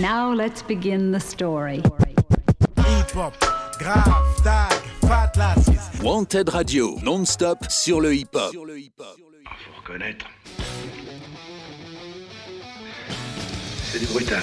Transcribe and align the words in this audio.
Now 0.00 0.32
let's 0.32 0.60
begin 0.60 1.12
the 1.12 1.20
story. 1.20 1.80
Hip-hop, 2.78 3.34
grave, 3.78 4.42
tag, 4.42 4.72
fat 5.02 5.36
lasses. 5.36 6.02
Wanted 6.02 6.48
Radio, 6.48 6.98
non-stop 7.04 7.70
sur 7.70 8.00
le 8.00 8.12
hip-hop. 8.12 8.52
Faut 8.52 9.80
reconnaître. 9.80 10.26
C'est 13.84 14.00
du 14.00 14.06
brutal. 14.06 14.42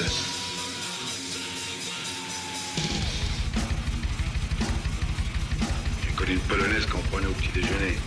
J'ai 6.05 6.11
connu 6.15 6.33
une 6.33 6.39
polonaise 6.39 6.85
qu'on 6.85 7.01
prenait 7.11 7.27
au 7.27 7.33
petit 7.33 7.51
déjeuner. 7.53 7.97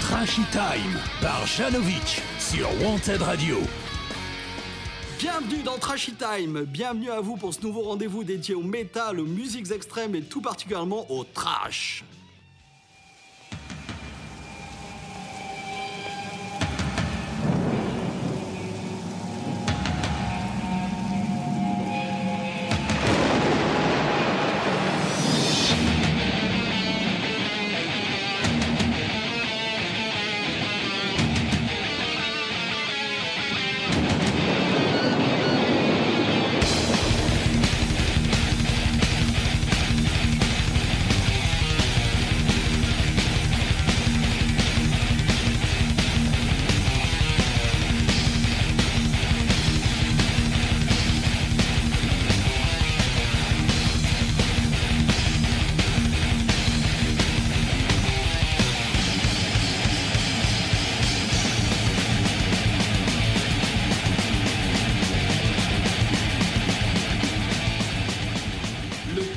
Trashy 0.00 0.42
Time 0.52 1.00
par 1.20 1.44
Janovic 1.44 2.22
sur 2.38 2.68
Wanted 2.84 3.22
Radio. 3.22 3.56
Bienvenue 5.18 5.62
dans 5.62 5.78
Trashy 5.78 6.12
Time, 6.12 6.64
bienvenue 6.64 7.10
à 7.10 7.20
vous 7.20 7.36
pour 7.36 7.54
ce 7.54 7.62
nouveau 7.62 7.80
rendez-vous 7.80 8.22
dédié 8.22 8.54
au 8.54 8.60
métal, 8.60 9.18
aux 9.18 9.24
musiques 9.24 9.70
extrêmes 9.70 10.14
et 10.14 10.20
tout 10.20 10.42
particulièrement 10.42 11.10
au 11.10 11.24
trash. 11.24 12.04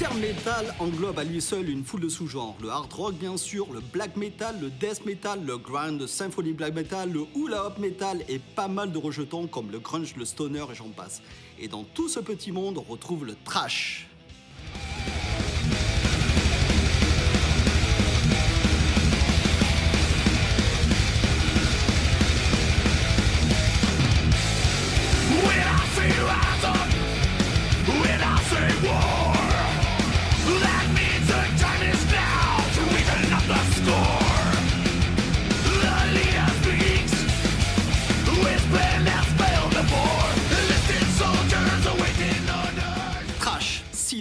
Terme 0.09 0.21
metal 0.21 0.75
englobe 0.79 1.19
à 1.19 1.23
lui 1.23 1.41
seul 1.41 1.69
une 1.69 1.83
foule 1.83 2.01
de 2.01 2.09
sous-genres. 2.09 2.55
Le 2.61 2.69
hard 2.69 2.91
rock, 2.91 3.15
bien 3.15 3.37
sûr, 3.37 3.71
le 3.71 3.79
black 3.79 4.15
metal, 4.17 4.55
le 4.59 4.69
death 4.69 5.05
metal, 5.05 5.43
le 5.45 5.57
grind, 5.57 6.05
symphony 6.07 6.53
black 6.53 6.73
metal, 6.73 7.11
le 7.11 7.25
hula 7.35 7.65
hop 7.65 7.77
metal 7.77 8.23
et 8.27 8.39
pas 8.39 8.67
mal 8.67 8.91
de 8.91 8.97
rejetons 8.97 9.47
comme 9.47 9.71
le 9.71 9.79
grunge, 9.79 10.15
le 10.15 10.25
stoner 10.25 10.65
et 10.71 10.75
j'en 10.75 10.89
passe. 10.89 11.21
Et 11.59 11.67
dans 11.67 11.83
tout 11.83 12.09
ce 12.09 12.19
petit 12.19 12.51
monde, 12.51 12.77
on 12.77 12.91
retrouve 12.91 13.25
le 13.25 13.35
trash. 13.43 14.09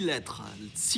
Lettres. 0.09 0.41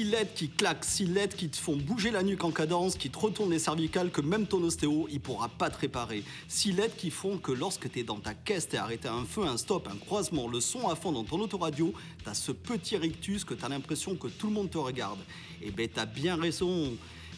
Lettres 0.06 0.34
qui 0.34 0.50
claquent, 0.50 0.86
six 0.86 1.06
lettres 1.06 1.36
qui 1.36 1.50
te 1.50 1.58
font 1.58 1.76
bouger 1.76 2.12
la 2.12 2.24
nuque 2.24 2.44
en 2.46 2.52
cadence, 2.52 2.96
qui 2.96 3.10
te 3.10 3.20
retournent 3.20 3.52
les 3.52 3.60
cervicales 3.60 4.10
que 4.10 4.22
même 4.22 4.48
ton 4.48 4.64
ostéo, 4.64 5.08
il 5.12 5.20
pourra 5.20 5.50
pas 5.50 5.70
te 5.70 5.80
réparer. 5.80 6.24
Six 6.48 6.72
lettres 6.72 6.96
qui 6.96 7.12
font 7.12 7.38
que 7.38 7.52
lorsque 7.52 7.92
t'es 7.92 8.04
dans 8.04 8.20
ta 8.20 8.34
caisse, 8.34 8.70
t'es 8.70 8.78
arrêté 8.78 9.10
un 9.10 9.26
feu, 9.26 9.44
un 9.44 9.58
stop, 9.58 9.90
un 9.92 9.98
croisement, 9.98 10.48
le 10.48 10.62
son 10.62 10.88
à 10.88 10.96
fond 10.96 11.12
dans 11.12 11.26
ton 11.26 11.40
autoradio, 11.42 11.94
t'as 12.24 12.34
ce 12.34 12.54
petit 12.54 12.96
rictus 12.96 13.44
que 13.44 13.54
t'as 13.54 13.68
l'impression 13.68 14.16
que 14.16 14.28
tout 14.28 14.48
le 14.48 14.54
monde 14.54 14.70
te 14.70 14.78
regarde. 14.78 15.20
Et 15.62 15.72
ben 15.72 15.90
t'as 15.94 16.06
bien 16.06 16.38
raison. 16.38 16.94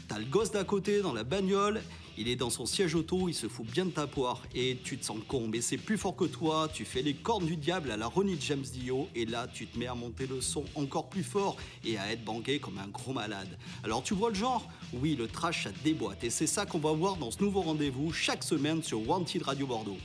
T'as 0.07 0.19
le 0.19 0.25
gosse 0.25 0.51
d'à 0.51 0.63
côté 0.63 1.01
dans 1.01 1.13
la 1.13 1.23
bagnole, 1.23 1.81
il 2.17 2.27
est 2.27 2.35
dans 2.35 2.49
son 2.49 2.65
siège 2.65 2.95
auto, 2.95 3.27
il 3.27 3.33
se 3.33 3.47
fout 3.47 3.65
bien 3.65 3.85
de 3.85 3.91
ta 3.91 4.07
poire. 4.07 4.41
Et 4.53 4.77
tu 4.83 4.97
te 4.97 5.05
sens 5.05 5.19
con, 5.27 5.47
mais 5.47 5.61
c'est 5.61 5.77
plus 5.77 5.97
fort 5.97 6.15
que 6.15 6.25
toi, 6.25 6.69
tu 6.73 6.85
fais 6.85 7.01
les 7.01 7.13
cornes 7.13 7.45
du 7.45 7.55
diable 7.55 7.91
à 7.91 7.97
la 7.97 8.07
Ronnie 8.07 8.37
James 8.41 8.61
Dio. 8.61 9.07
Et 9.15 9.25
là 9.25 9.47
tu 9.53 9.67
te 9.67 9.77
mets 9.77 9.87
à 9.87 9.95
monter 9.95 10.27
le 10.27 10.41
son 10.41 10.65
encore 10.75 11.09
plus 11.09 11.23
fort 11.23 11.57
et 11.83 11.97
à 11.97 12.11
être 12.11 12.23
banqué 12.23 12.59
comme 12.59 12.77
un 12.77 12.87
gros 12.87 13.13
malade. 13.13 13.57
Alors 13.83 14.03
tu 14.03 14.13
vois 14.13 14.29
le 14.29 14.35
genre? 14.35 14.67
Oui, 14.93 15.15
le 15.15 15.27
trash 15.27 15.63
ça 15.63 15.71
déboîte 15.83 16.23
et 16.23 16.29
c'est 16.29 16.47
ça 16.47 16.65
qu'on 16.65 16.79
va 16.79 16.91
voir 16.91 17.15
dans 17.15 17.31
ce 17.31 17.41
nouveau 17.41 17.61
rendez-vous 17.61 18.11
chaque 18.11 18.43
semaine 18.43 18.83
sur 18.83 19.07
Wanted 19.07 19.43
Radio 19.43 19.67
Bordeaux. 19.67 19.97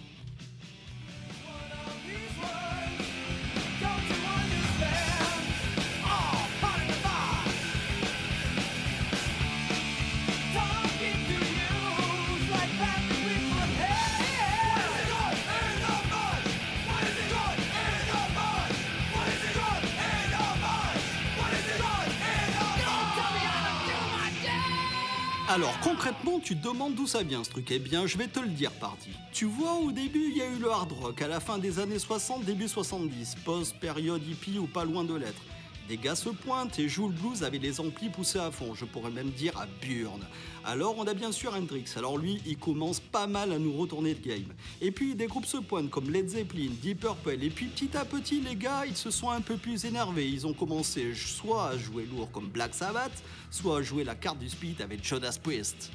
Alors 25.51 25.81
concrètement, 25.81 26.41
tu 26.41 26.55
te 26.59 26.69
demandes 26.69 26.95
d'où 26.95 27.07
ça 27.07 27.23
vient 27.23 27.43
ce 27.43 27.49
truc. 27.49 27.71
Eh 27.71 27.79
bien, 27.79 28.07
je 28.07 28.19
vais 28.19 28.27
te 28.29 28.39
le 28.39 28.49
dire, 28.49 28.71
parti. 28.71 29.09
Tu 29.33 29.47
vois, 29.47 29.77
au 29.77 29.91
début, 29.91 30.29
il 30.31 30.37
y 30.37 30.43
a 30.43 30.47
eu 30.47 30.59
le 30.59 30.71
hard 30.71 30.93
rock, 30.93 31.23
à 31.23 31.27
la 31.27 31.41
fin 31.41 31.57
des 31.57 31.79
années 31.79 31.99
60, 31.99 32.45
début 32.45 32.69
70, 32.69 33.37
post-période 33.47 34.21
hippie 34.29 34.59
ou 34.59 34.67
pas 34.67 34.85
loin 34.85 35.05
de 35.05 35.15
l'être. 35.15 35.41
Des 35.89 35.97
gars 35.97 36.15
se 36.15 36.29
pointent 36.29 36.79
et 36.79 36.87
jouent 36.87 37.09
le 37.09 37.15
blues 37.15 37.43
avec 37.45 37.63
les 37.63 37.81
amplis 37.81 38.11
poussés 38.11 38.39
à 38.39 38.51
fond, 38.51 38.75
je 38.75 38.85
pourrais 38.85 39.11
même 39.11 39.31
dire 39.31 39.59
à 39.59 39.65
burn. 39.81 40.21
Alors 40.63 40.95
on 40.99 41.07
a 41.07 41.15
bien 41.15 41.33
sûr 41.33 41.55
Hendrix, 41.55 41.87
alors 41.97 42.19
lui 42.19 42.43
il 42.45 42.59
commence 42.59 43.01
pas 43.01 43.27
mal 43.27 43.53
à 43.53 43.59
nous 43.59 43.73
retourner 43.73 44.13
le 44.13 44.21
game. 44.21 44.53
Et 44.83 44.91
puis 44.91 45.15
des 45.15 45.27
groupes 45.27 45.47
se 45.47 45.57
pointent 45.57 45.89
comme 45.89 46.11
Led 46.11 46.29
Zeppelin, 46.29 46.73
Deep 46.83 47.01
Purple, 47.01 47.43
et 47.43 47.49
puis 47.49 47.69
petit 47.69 47.97
à 47.97 48.05
petit 48.05 48.43
les 48.43 48.55
gars 48.55 48.85
ils 48.87 48.99
se 48.99 49.11
sont 49.11 49.31
un 49.31 49.41
peu 49.41 49.57
plus 49.57 49.87
énervés, 49.87 50.29
ils 50.29 50.47
ont 50.47 50.53
commencé 50.53 51.15
soit 51.15 51.69
à 51.69 51.79
jouer 51.79 52.05
lourd 52.05 52.31
comme 52.33 52.49
Black 52.49 52.75
Sabbath, 52.75 53.23
soit 53.51 53.79
à 53.79 53.83
jouer 53.83 54.05
la 54.05 54.15
carte 54.15 54.41
du 54.41 54.51
speed 54.51 54.83
avec 54.83 55.03
Judas 55.03 55.39
Priest. 55.43 55.91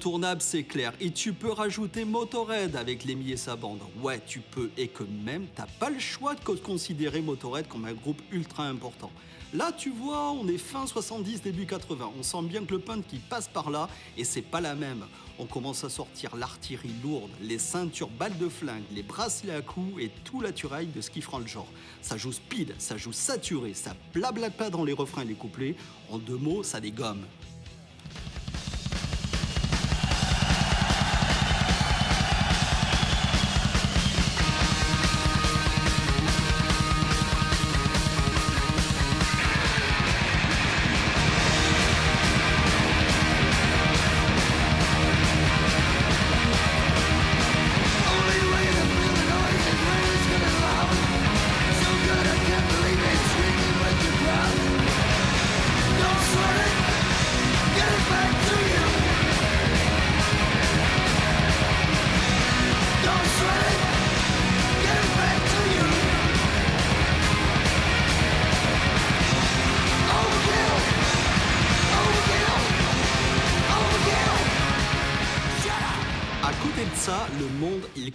Incontournable, 0.00 0.40
c'est 0.40 0.62
clair. 0.62 0.94
Et 0.98 1.10
tu 1.10 1.34
peux 1.34 1.52
rajouter 1.52 2.06
Motorhead 2.06 2.74
avec 2.74 3.04
Lemmy 3.04 3.32
et 3.32 3.36
sa 3.36 3.54
bande. 3.54 3.80
Ouais, 4.02 4.18
tu 4.26 4.40
peux. 4.40 4.70
Et 4.78 4.88
que 4.88 5.02
même, 5.02 5.46
t'as 5.54 5.66
pas 5.78 5.90
le 5.90 5.98
choix 5.98 6.34
de 6.34 6.40
considérer 6.40 7.20
Motorhead 7.20 7.68
comme 7.68 7.84
un 7.84 7.92
groupe 7.92 8.22
ultra 8.32 8.66
important. 8.66 9.10
Là, 9.52 9.72
tu 9.76 9.90
vois, 9.90 10.32
on 10.32 10.48
est 10.48 10.56
fin 10.56 10.86
70, 10.86 11.42
début 11.42 11.66
80. 11.66 12.12
On 12.18 12.22
sent 12.22 12.42
bien 12.44 12.64
que 12.64 12.72
le 12.72 12.78
punk 12.78 13.06
qui 13.08 13.18
passe 13.18 13.46
par 13.46 13.68
là, 13.68 13.90
et 14.16 14.24
c'est 14.24 14.40
pas 14.40 14.62
la 14.62 14.74
même. 14.74 15.04
On 15.38 15.44
commence 15.44 15.84
à 15.84 15.90
sortir 15.90 16.34
l'artillerie 16.34 16.94
lourde, 17.02 17.30
les 17.42 17.58
ceintures 17.58 18.08
balles 18.08 18.38
de 18.38 18.48
flingue, 18.48 18.84
les 18.94 19.02
bracelets 19.02 19.54
à 19.54 19.60
coups 19.60 20.02
et 20.02 20.10
tout 20.24 20.40
l'attirail 20.40 20.86
de 20.86 21.02
ce 21.02 21.10
qui 21.10 21.20
fera 21.20 21.40
le 21.40 21.46
genre. 21.46 21.68
Ça 22.00 22.16
joue 22.16 22.32
speed, 22.32 22.74
ça 22.78 22.96
joue 22.96 23.12
saturé, 23.12 23.74
ça 23.74 23.94
blablate 24.14 24.54
pas 24.54 24.70
dans 24.70 24.84
les 24.84 24.94
refrains 24.94 25.22
et 25.22 25.26
les 25.26 25.34
couplets. 25.34 25.74
En 26.10 26.16
deux 26.16 26.38
mots, 26.38 26.62
ça 26.62 26.80
dégomme. 26.80 27.24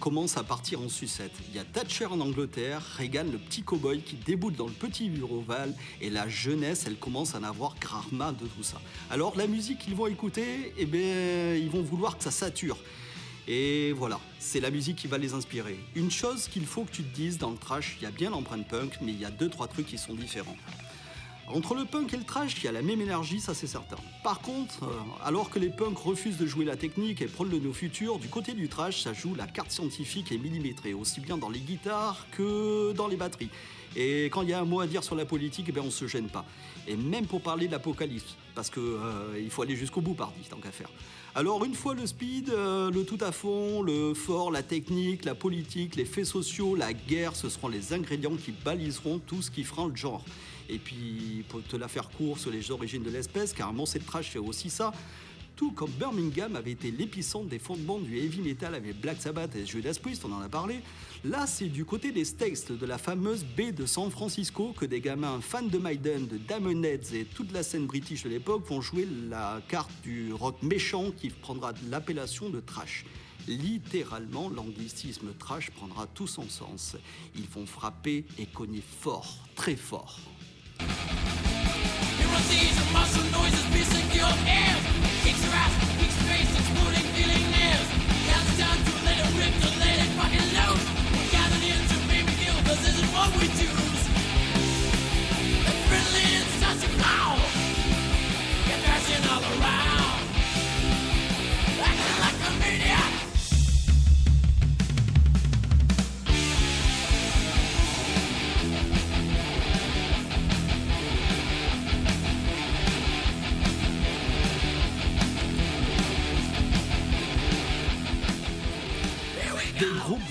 Commence 0.06 0.36
à 0.36 0.44
partir 0.44 0.80
en 0.80 0.88
sucette. 0.88 1.32
Il 1.48 1.56
y 1.56 1.58
a 1.58 1.64
Thatcher 1.64 2.06
en 2.06 2.20
Angleterre, 2.20 2.80
Reagan, 2.96 3.24
le 3.24 3.38
petit 3.38 3.64
cow-boy 3.64 4.02
qui 4.02 4.14
déboule 4.14 4.54
dans 4.54 4.68
le 4.68 4.72
petit 4.72 5.10
bureau 5.10 5.40
Val, 5.40 5.74
et 6.00 6.10
la 6.10 6.28
jeunesse, 6.28 6.84
elle 6.86 6.94
commence 6.94 7.34
à 7.34 7.38
en 7.38 7.42
avoir 7.42 7.74
de 7.74 8.46
tout 8.46 8.62
ça. 8.62 8.80
Alors 9.10 9.36
la 9.36 9.48
musique 9.48 9.80
qu'ils 9.80 9.96
vont 9.96 10.06
écouter, 10.06 10.72
eh 10.78 10.86
bien, 10.86 11.56
ils 11.56 11.68
vont 11.68 11.82
vouloir 11.82 12.16
que 12.16 12.22
ça 12.22 12.30
sature. 12.30 12.78
Et 13.48 13.90
voilà, 13.94 14.20
c'est 14.38 14.60
la 14.60 14.70
musique 14.70 14.94
qui 14.94 15.08
va 15.08 15.18
les 15.18 15.34
inspirer. 15.34 15.76
Une 15.96 16.12
chose 16.12 16.46
qu'il 16.46 16.66
faut 16.66 16.84
que 16.84 16.92
tu 16.92 17.02
te 17.02 17.12
dises 17.12 17.38
dans 17.38 17.50
le 17.50 17.58
trash, 17.58 17.96
il 17.98 18.04
y 18.04 18.06
a 18.06 18.12
bien 18.12 18.30
l'empreinte 18.30 18.68
punk, 18.68 18.98
mais 19.02 19.10
il 19.10 19.20
y 19.20 19.24
a 19.24 19.32
deux 19.32 19.48
trois 19.48 19.66
trucs 19.66 19.86
qui 19.86 19.98
sont 19.98 20.14
différents. 20.14 20.56
Entre 21.48 21.76
le 21.76 21.84
punk 21.84 22.12
et 22.12 22.16
le 22.16 22.24
trash, 22.24 22.56
il 22.58 22.64
y 22.64 22.68
a 22.68 22.72
la 22.72 22.82
même 22.82 23.00
énergie, 23.00 23.40
ça 23.40 23.54
c'est 23.54 23.68
certain. 23.68 23.96
Par 24.24 24.40
contre, 24.40 24.82
euh, 24.82 24.88
alors 25.24 25.48
que 25.48 25.60
les 25.60 25.70
punks 25.70 25.96
refusent 25.96 26.38
de 26.38 26.46
jouer 26.46 26.64
la 26.64 26.76
technique 26.76 27.22
et 27.22 27.26
prônent 27.26 27.50
le 27.50 27.60
nos 27.60 27.72
futurs, 27.72 28.18
du 28.18 28.28
côté 28.28 28.52
du 28.52 28.68
trash, 28.68 29.02
ça 29.02 29.12
joue 29.12 29.34
la 29.36 29.46
carte 29.46 29.70
scientifique 29.70 30.32
et 30.32 30.38
millimétrée, 30.38 30.92
aussi 30.92 31.20
bien 31.20 31.38
dans 31.38 31.48
les 31.48 31.60
guitares 31.60 32.26
que 32.32 32.92
dans 32.94 33.06
les 33.06 33.16
batteries. 33.16 33.50
Et 33.94 34.24
quand 34.26 34.42
il 34.42 34.50
y 34.50 34.52
a 34.52 34.60
un 34.60 34.64
mot 34.64 34.80
à 34.80 34.86
dire 34.88 35.04
sur 35.04 35.14
la 35.14 35.24
politique, 35.24 35.66
eh 35.68 35.72
ben 35.72 35.82
on 35.86 35.90
se 35.90 36.06
gêne 36.06 36.28
pas. 36.28 36.44
Et 36.88 36.96
même 36.96 37.26
pour 37.26 37.40
parler 37.40 37.68
de 37.68 37.72
l'apocalypse, 37.72 38.36
parce 38.54 38.68
que 38.68 38.80
euh, 38.80 39.40
il 39.40 39.50
faut 39.50 39.62
aller 39.62 39.76
jusqu'au 39.76 40.00
bout, 40.00 40.14
pardi, 40.14 40.42
tant 40.50 40.58
qu'à 40.58 40.72
faire. 40.72 40.90
Alors 41.36 41.64
une 41.64 41.74
fois 41.74 41.94
le 41.94 42.06
speed, 42.06 42.50
euh, 42.50 42.90
le 42.90 43.04
tout 43.04 43.18
à 43.20 43.30
fond, 43.30 43.82
le 43.82 44.14
fort, 44.14 44.50
la 44.50 44.62
technique, 44.62 45.24
la 45.24 45.34
politique, 45.34 45.94
les 45.94 46.04
faits 46.04 46.26
sociaux, 46.26 46.74
la 46.74 46.92
guerre, 46.92 47.36
ce 47.36 47.48
seront 47.48 47.68
les 47.68 47.92
ingrédients 47.92 48.36
qui 48.36 48.52
baliseront 48.52 49.20
tout 49.20 49.42
ce 49.42 49.50
qui 49.50 49.62
fera 49.62 49.86
le 49.86 49.94
genre. 49.94 50.24
Et 50.68 50.78
puis, 50.78 51.44
pour 51.48 51.62
te 51.62 51.76
la 51.76 51.88
faire 51.88 52.08
court 52.10 52.38
sur 52.38 52.50
les 52.50 52.70
origines 52.70 53.02
de 53.02 53.10
l'espèce, 53.10 53.54
cette 53.86 54.06
trash 54.06 54.30
fait 54.30 54.38
aussi 54.38 54.70
ça. 54.70 54.92
Tout 55.56 55.72
comme 55.72 55.90
Birmingham 55.92 56.54
avait 56.54 56.72
été 56.72 56.90
l'épicentre 56.90 57.46
des 57.46 57.58
fondements 57.58 57.98
du 57.98 58.18
heavy 58.18 58.42
metal 58.42 58.74
avec 58.74 59.00
Black 59.00 59.22
Sabbath 59.22 59.56
et 59.56 59.64
Judas 59.64 59.96
Priest, 60.00 60.26
on 60.26 60.32
en 60.32 60.42
a 60.42 60.50
parlé. 60.50 60.80
Là, 61.24 61.46
c'est 61.46 61.68
du 61.68 61.86
côté 61.86 62.12
des 62.12 62.26
States, 62.26 62.72
de 62.72 62.84
la 62.84 62.98
fameuse 62.98 63.42
baie 63.56 63.72
de 63.72 63.86
San 63.86 64.10
Francisco, 64.10 64.74
que 64.78 64.84
des 64.84 65.00
gamins 65.00 65.40
fans 65.40 65.62
de 65.62 65.78
Maiden, 65.78 66.26
de 66.26 66.36
Damonheads 66.36 67.14
et 67.14 67.24
toute 67.24 67.52
la 67.52 67.62
scène 67.62 67.86
british 67.86 68.24
de 68.24 68.28
l'époque 68.28 68.66
vont 68.68 68.82
jouer 68.82 69.08
la 69.30 69.62
carte 69.66 69.90
du 70.02 70.30
rock 70.34 70.62
méchant 70.62 71.10
qui 71.10 71.30
prendra 71.30 71.72
l'appellation 71.88 72.50
de 72.50 72.60
trash. 72.60 73.06
Littéralement, 73.48 74.50
l'anglicisme 74.50 75.28
trash 75.38 75.70
prendra 75.70 76.06
tout 76.06 76.26
son 76.26 76.50
sens. 76.50 76.96
Ils 77.34 77.48
vont 77.48 77.64
frapper 77.64 78.26
et 78.38 78.44
cogner 78.44 78.82
fort, 78.82 79.38
très 79.54 79.76
fort. 79.76 80.20
Des 82.48 82.54
groupes 82.54 83.75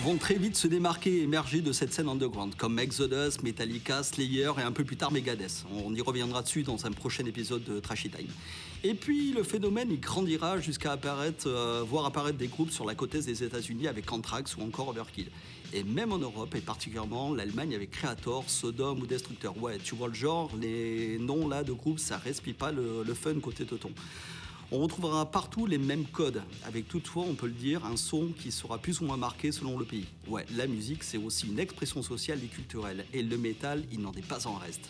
vont 0.06 0.18
très 0.18 0.36
vite 0.36 0.56
se 0.56 0.68
démarquer 0.68 1.18
et 1.18 1.22
émerger 1.24 1.62
de 1.62 1.72
cette 1.72 1.92
scène 1.92 2.08
underground, 2.08 2.54
comme 2.56 2.78
Exodus, 2.78 3.42
Metallica, 3.42 4.04
Slayer 4.04 4.52
et 4.60 4.62
un 4.62 4.72
peu 4.72 4.84
plus 4.84 4.98
tard 4.98 5.12
Megadeth. 5.12 5.66
On 5.84 5.96
y 5.96 6.02
reviendra 6.02 6.44
dessus 6.44 6.62
dans 6.62 6.86
un 6.86 6.92
prochain 6.92 7.26
épisode 7.26 7.64
de 7.64 7.80
Trashy 7.80 8.12
Time. 8.12 8.28
Et 8.84 8.94
puis 8.94 9.32
le 9.32 9.42
phénomène 9.42 9.88
il 9.90 10.00
grandira 10.00 10.60
jusqu'à 10.60 10.92
apparaître, 10.92 11.48
euh, 11.48 11.84
voir 11.90 12.06
apparaître 12.06 12.38
des 12.38 12.46
groupes 12.46 12.70
sur 12.70 12.86
la 12.86 12.94
côte 12.94 13.16
est 13.16 13.26
des 13.26 13.44
États-Unis 13.44 13.88
avec 13.88 14.12
Anthrax 14.12 14.56
ou 14.58 14.62
encore 14.62 14.90
Overkill. 14.90 15.32
Et 15.74 15.84
même 15.84 16.12
en 16.12 16.20
Europe, 16.20 16.54
et 16.54 16.62
particulièrement 16.62 17.34
l'Allemagne 17.34 17.74
avec 17.74 17.90
Creator, 17.90 18.48
Sodom 18.48 19.00
ou 19.02 19.08
Destructor. 19.08 19.60
Ouais, 19.60 19.80
tu 19.84 19.96
vois 19.96 20.10
le 20.10 20.14
genre, 20.14 20.52
les 20.62 21.18
noms 21.18 21.48
là 21.48 21.64
de 21.64 21.74
groupes, 21.74 21.98
ça 21.98 22.20
respire 22.20 22.54
pas 22.54 22.72
le, 22.72 23.04
fun 23.16 23.40
côté 23.40 23.66
teuton. 23.66 23.90
On 24.72 24.80
retrouvera 24.80 25.30
partout 25.30 25.68
les 25.68 25.78
mêmes 25.78 26.06
codes, 26.06 26.42
avec 26.66 26.88
toutefois, 26.88 27.24
on 27.30 27.36
peut 27.36 27.46
le 27.46 27.54
dire, 27.54 27.86
un 27.86 27.98
son 27.98 28.30
qui 28.38 28.52
sera 28.52 28.80
plus 28.80 29.00
ou 29.00 29.06
moins 29.06 29.16
marqué 29.16 29.52
selon 29.52 29.78
le 29.78 29.86
pays. 29.86 30.08
Ouais, 30.28 30.46
la 30.56 30.66
musique, 30.66 31.04
c'est 31.04 31.18
aussi 31.18 31.48
une 31.48 31.60
expression 31.60 32.02
sociale 32.02 32.40
et 32.44 32.48
culturelle, 32.48 33.06
et 33.14 33.22
le 33.22 33.38
métal, 33.38 33.84
il 33.92 34.02
n'en 34.02 34.12
est 34.14 34.26
pas 34.26 34.48
en 34.48 34.56
reste. 34.56 34.90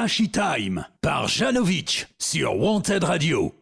Trashy 0.00 0.30
Time 0.30 0.86
par 1.02 1.28
Janovic 1.28 2.06
sur 2.18 2.58
Wanted 2.58 3.04
Radio. 3.04 3.59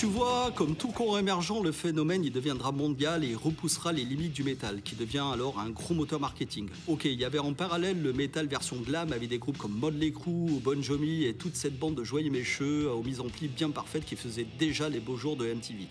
Tu 0.00 0.06
vois, 0.06 0.50
comme 0.54 0.76
tout 0.76 0.88
courant 0.88 1.18
émergent, 1.18 1.62
le 1.62 1.72
phénomène 1.72 2.24
il 2.24 2.32
deviendra 2.32 2.72
mondial 2.72 3.22
et 3.22 3.34
repoussera 3.34 3.92
les 3.92 4.02
limites 4.02 4.32
du 4.32 4.42
métal, 4.42 4.80
qui 4.80 4.94
devient 4.96 5.26
alors 5.30 5.60
un 5.60 5.68
gros 5.68 5.92
moteur 5.92 6.18
marketing. 6.18 6.70
Ok, 6.88 7.04
il 7.04 7.20
y 7.20 7.24
avait 7.26 7.38
en 7.38 7.52
parallèle 7.52 8.00
le 8.00 8.14
métal 8.14 8.46
version 8.46 8.76
glam 8.76 9.12
avec 9.12 9.28
des 9.28 9.36
groupes 9.36 9.58
comme 9.58 9.78
Motley 9.78 10.10
Crue, 10.10 10.58
Bon 10.64 10.80
Jovi 10.80 11.26
et 11.26 11.34
toute 11.34 11.54
cette 11.54 11.78
bande 11.78 11.96
de 11.96 12.04
joyeux 12.04 12.30
mécheux 12.30 12.90
aux 12.90 13.02
mises 13.02 13.20
en 13.20 13.28
pli 13.28 13.48
bien 13.48 13.68
parfaites 13.68 14.06
qui 14.06 14.16
faisaient 14.16 14.46
déjà 14.58 14.88
les 14.88 15.00
beaux 15.00 15.18
jours 15.18 15.36
de 15.36 15.44
MTV. 15.44 15.86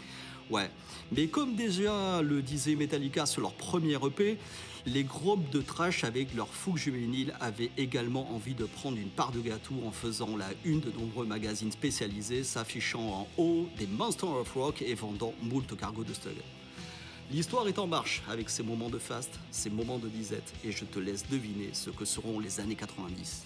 Ouais, 0.50 0.72
mais 1.12 1.28
comme 1.28 1.56
déjà 1.56 2.24
le 2.24 2.42
disait 2.42 2.76
Metallica 2.76 3.28
sur 3.28 3.42
leur 3.42 3.54
premier 3.54 3.94
EP, 4.04 4.40
les 4.88 5.04
groupes 5.04 5.48
de 5.52 5.62
trash 5.62 6.04
avec 6.04 6.34
leur 6.34 6.48
fougue 6.48 6.78
juvénile 6.78 7.36
avaient 7.40 7.70
également 7.78 8.34
envie 8.34 8.56
de 8.56 8.66
prendre 8.66 8.98
une 8.98 9.10
part 9.10 9.32
de 9.32 9.42
gâteau 9.42 9.76
en 9.86 9.92
faisant 9.92 10.36
la 10.36 10.50
une 10.66 10.80
de 10.80 10.90
nombreux 10.92 11.28
magazines 11.28 11.72
spécialisés 11.72 12.44
s'affichant 12.44 13.00
en 13.00 13.28
haut 13.38 13.68
des 13.78 13.86
Monsters 13.86 14.30
of 14.30 14.52
Rock 14.54 14.82
et 14.82 14.96
vendant 14.96 15.34
moult 15.44 15.78
cargo 15.78 16.04
de 16.04 16.14
style. 16.14 16.32
L'histoire 17.32 17.68
est 17.68 17.78
en 17.78 17.86
marche 17.86 18.24
avec 18.28 18.50
ses 18.50 18.64
moments 18.64 18.90
de 18.90 18.98
fast, 18.98 19.40
ses 19.52 19.70
moments 19.70 20.00
de 20.00 20.08
disette 20.08 20.52
et 20.66 20.72
je 20.72 20.84
te 20.84 20.98
laisse 20.98 21.30
deviner 21.30 21.70
ce 21.74 21.92
que 21.92 22.06
seront 22.06 22.40
les 22.40 22.60
années 22.60 22.76
90. 22.76 23.46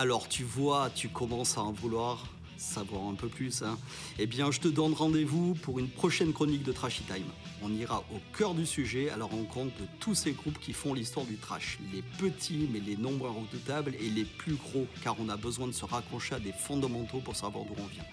Alors 0.00 0.28
tu 0.28 0.44
vois, 0.44 0.88
tu 0.88 1.10
commences 1.10 1.58
à 1.58 1.60
en 1.60 1.72
vouloir 1.72 2.24
savoir 2.60 3.04
un 3.08 3.14
peu 3.14 3.28
plus. 3.28 3.62
Hein. 3.62 3.78
Eh 4.18 4.26
bien, 4.26 4.50
je 4.50 4.60
te 4.60 4.68
donne 4.68 4.92
rendez-vous 4.92 5.54
pour 5.54 5.78
une 5.78 5.88
prochaine 5.88 6.32
chronique 6.32 6.62
de 6.62 6.72
Trashy 6.72 7.02
Time. 7.04 7.24
On 7.62 7.72
ira 7.72 8.04
au 8.14 8.36
cœur 8.36 8.54
du 8.54 8.66
sujet 8.66 9.10
à 9.10 9.16
la 9.16 9.24
rencontre 9.24 9.74
de 9.80 9.86
tous 9.98 10.14
ces 10.14 10.32
groupes 10.32 10.58
qui 10.60 10.72
font 10.72 10.94
l'histoire 10.94 11.26
du 11.26 11.36
trash. 11.36 11.78
Les 11.92 12.02
petits, 12.18 12.68
mais 12.72 12.80
les 12.80 12.96
nombreux 12.96 13.30
redoutables, 13.30 13.94
et 14.00 14.10
les 14.10 14.24
plus 14.24 14.54
gros, 14.54 14.86
car 15.02 15.16
on 15.18 15.28
a 15.28 15.36
besoin 15.36 15.66
de 15.66 15.72
se 15.72 15.84
raccrocher 15.84 16.34
à 16.34 16.40
des 16.40 16.52
fondamentaux 16.52 17.20
pour 17.20 17.34
savoir 17.34 17.64
d'où 17.64 17.74
on 17.82 17.86
vient. 17.86 18.04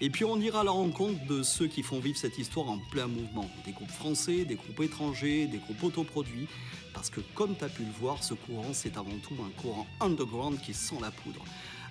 Et 0.00 0.10
puis 0.10 0.24
on 0.24 0.36
ira 0.40 0.62
à 0.62 0.64
la 0.64 0.72
rencontre 0.72 1.24
de 1.26 1.44
ceux 1.44 1.68
qui 1.68 1.84
font 1.84 2.00
vivre 2.00 2.18
cette 2.18 2.36
histoire 2.36 2.68
en 2.68 2.78
plein 2.90 3.06
mouvement. 3.06 3.48
Des 3.64 3.70
groupes 3.70 3.90
français, 3.90 4.44
des 4.44 4.56
groupes 4.56 4.80
étrangers, 4.80 5.46
des 5.46 5.58
groupes 5.58 5.84
autoproduits. 5.84 6.48
Parce 6.92 7.08
que 7.08 7.20
comme 7.34 7.56
tu 7.56 7.62
as 7.62 7.68
pu 7.68 7.84
le 7.84 7.92
voir, 8.00 8.22
ce 8.24 8.34
courant, 8.34 8.72
c'est 8.72 8.96
avant 8.96 9.16
tout 9.22 9.36
un 9.40 9.62
courant 9.62 9.86
underground 10.00 10.60
qui 10.60 10.74
sent 10.74 10.96
la 11.00 11.12
poudre. 11.12 11.44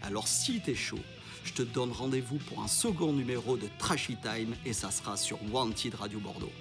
Alors 0.03 0.27
si 0.27 0.59
t'es 0.59 0.75
chaud, 0.75 0.99
je 1.43 1.53
te 1.53 1.61
donne 1.61 1.91
rendez-vous 1.91 2.37
pour 2.37 2.61
un 2.63 2.67
second 2.67 3.13
numéro 3.13 3.57
de 3.57 3.67
Trashy 3.77 4.15
Time 4.15 4.55
et 4.65 4.73
ça 4.73 4.91
sera 4.91 5.17
sur 5.17 5.39
Wanted 5.51 5.95
Radio 5.95 6.19
Bordeaux. 6.19 6.51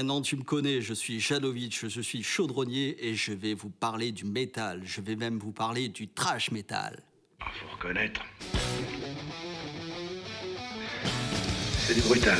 Maintenant 0.00 0.22
tu 0.22 0.36
me 0.36 0.42
connais, 0.42 0.80
je 0.80 0.94
suis 0.94 1.20
Janovic, 1.20 1.86
je 1.86 2.00
suis 2.00 2.22
chaudronnier 2.22 2.96
et 3.06 3.14
je 3.14 3.34
vais 3.34 3.52
vous 3.52 3.68
parler 3.68 4.12
du 4.12 4.24
métal. 4.24 4.80
Je 4.82 5.02
vais 5.02 5.14
même 5.14 5.38
vous 5.38 5.52
parler 5.52 5.90
du 5.90 6.08
trash 6.08 6.50
metal. 6.52 7.02
Ah, 7.38 7.44
faut 7.52 7.76
reconnaître. 7.76 8.22
C'est 11.80 11.94
du 11.94 12.00
brutal. 12.00 12.38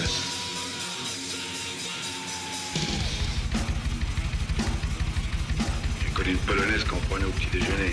J'ai 6.02 6.12
connu 6.14 6.30
une 6.30 6.38
polonaise 6.38 6.84
qu'on 6.84 6.96
prenait 7.10 7.26
au 7.26 7.30
petit 7.32 7.50
déjeuner. 7.52 7.92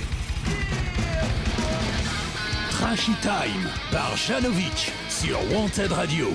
Trashy 2.71 3.11
Time 3.21 3.69
par 3.91 4.15
Janovic 4.15 4.93
sur 5.09 5.37
Wanted 5.51 5.91
Radio. 5.91 6.27